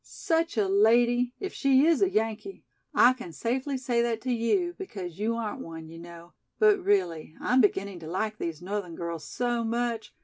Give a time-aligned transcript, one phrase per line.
[0.03, 2.65] Such a lady, if she is a Yankee!
[2.91, 6.33] I can safely say that to you because you aren't one, you know.
[6.57, 10.11] But, really, I'm beginning to like these Northern girls so much.